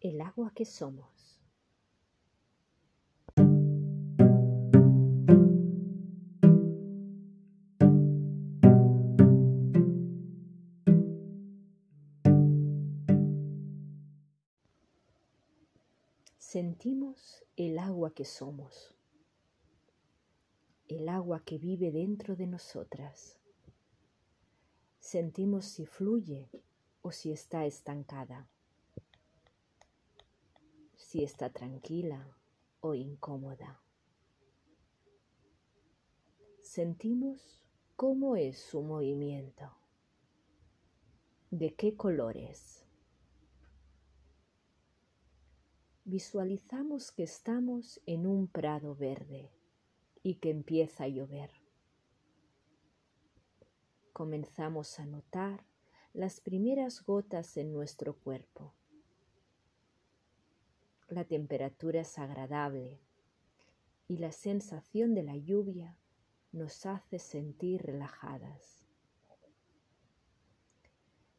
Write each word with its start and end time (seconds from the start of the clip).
el 0.00 0.20
agua 0.20 0.52
que 0.54 0.64
somos. 0.64 1.40
Sentimos 16.38 17.44
el 17.56 17.78
agua 17.78 18.14
que 18.14 18.24
somos, 18.24 18.94
el 20.86 21.08
agua 21.08 21.40
que 21.44 21.58
vive 21.58 21.90
dentro 21.90 22.36
de 22.36 22.46
nosotras. 22.46 23.36
Sentimos 25.00 25.66
si 25.66 25.86
fluye 25.86 26.48
o 27.02 27.10
si 27.10 27.32
está 27.32 27.66
estancada 27.66 28.48
si 31.08 31.24
está 31.24 31.48
tranquila 31.48 32.36
o 32.80 32.94
incómoda. 32.94 33.80
Sentimos 36.60 37.62
cómo 37.96 38.36
es 38.36 38.58
su 38.58 38.82
movimiento, 38.82 39.72
de 41.50 41.74
qué 41.74 41.96
colores. 41.96 42.84
Visualizamos 46.04 47.10
que 47.10 47.22
estamos 47.22 48.02
en 48.04 48.26
un 48.26 48.46
prado 48.46 48.94
verde 48.94 49.50
y 50.22 50.34
que 50.34 50.50
empieza 50.50 51.04
a 51.04 51.08
llover. 51.08 51.50
Comenzamos 54.12 55.00
a 55.00 55.06
notar 55.06 55.64
las 56.12 56.42
primeras 56.42 57.02
gotas 57.02 57.56
en 57.56 57.72
nuestro 57.72 58.14
cuerpo 58.14 58.74
la 61.08 61.24
temperatura 61.24 62.00
es 62.00 62.18
agradable 62.18 63.00
y 64.08 64.18
la 64.18 64.32
sensación 64.32 65.14
de 65.14 65.22
la 65.22 65.36
lluvia 65.36 65.96
nos 66.52 66.86
hace 66.86 67.18
sentir 67.18 67.82
relajadas. 67.82 68.86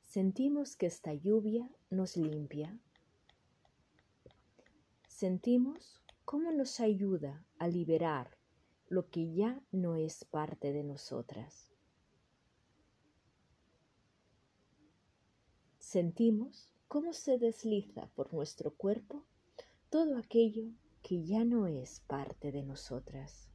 Sentimos 0.00 0.76
que 0.76 0.86
esta 0.86 1.12
lluvia 1.14 1.70
nos 1.90 2.16
limpia. 2.16 2.78
Sentimos 5.08 6.00
cómo 6.24 6.52
nos 6.52 6.80
ayuda 6.80 7.44
a 7.58 7.68
liberar 7.68 8.36
lo 8.88 9.08
que 9.10 9.32
ya 9.32 9.62
no 9.72 9.96
es 9.96 10.24
parte 10.24 10.72
de 10.72 10.84
nosotras. 10.84 11.72
Sentimos 15.78 16.72
cómo 16.88 17.12
se 17.12 17.38
desliza 17.38 18.08
por 18.14 18.32
nuestro 18.32 18.74
cuerpo 18.74 19.24
todo 19.90 20.18
aquello 20.18 20.72
que 21.02 21.24
ya 21.24 21.44
no 21.44 21.66
es 21.66 22.00
parte 22.00 22.50
de 22.50 22.62
nosotras. 22.62 23.48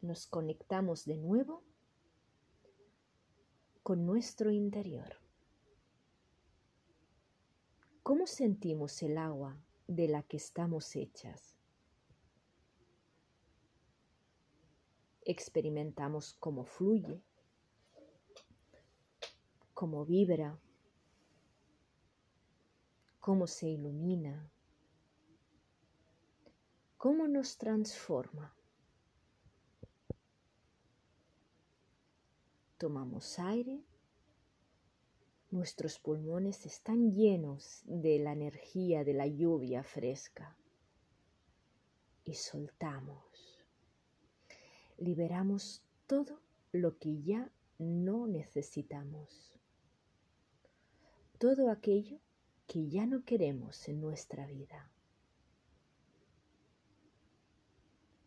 Nos 0.00 0.26
conectamos 0.26 1.04
de 1.04 1.16
nuevo 1.16 1.64
con 3.82 4.06
nuestro 4.06 4.52
interior. 4.52 5.16
¿Cómo 8.04 8.28
sentimos 8.28 9.02
el 9.02 9.18
agua 9.18 9.58
de 9.88 10.06
la 10.06 10.22
que 10.22 10.36
estamos 10.36 10.94
hechas? 10.94 11.56
Experimentamos 15.22 16.34
cómo 16.38 16.64
fluye 16.64 17.20
cómo 19.76 20.06
vibra, 20.06 20.58
cómo 23.20 23.46
se 23.46 23.68
ilumina, 23.68 24.50
cómo 26.96 27.28
nos 27.28 27.58
transforma. 27.58 28.56
Tomamos 32.78 33.38
aire, 33.38 33.84
nuestros 35.50 35.98
pulmones 35.98 36.64
están 36.64 37.12
llenos 37.12 37.82
de 37.84 38.18
la 38.18 38.32
energía 38.32 39.04
de 39.04 39.12
la 39.12 39.26
lluvia 39.26 39.82
fresca 39.82 40.56
y 42.24 42.32
soltamos. 42.32 43.62
Liberamos 44.96 45.82
todo 46.06 46.40
lo 46.72 46.96
que 46.96 47.20
ya 47.20 47.52
no 47.78 48.26
necesitamos 48.26 49.52
todo 51.38 51.70
aquello 51.70 52.18
que 52.66 52.88
ya 52.88 53.06
no 53.06 53.24
queremos 53.24 53.88
en 53.88 54.00
nuestra 54.00 54.46
vida. 54.46 54.90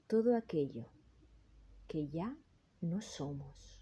Todo 0.07 0.35
aquello 0.35 0.85
que 1.87 2.07
ya 2.07 2.37
no 2.81 3.01
somos. 3.01 3.78